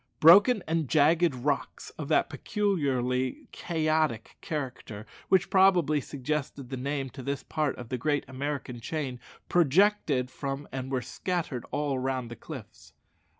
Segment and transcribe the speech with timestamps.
[0.19, 7.21] Broken and jagged rocks, of that peculiarly chaotic character which probably suggested the name to
[7.21, 12.35] this part of the great American chain, projected from and were scattered all round the
[12.35, 12.93] cliffs.